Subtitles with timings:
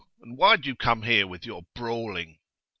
[0.19, 2.39] And why do you come here with your brawling?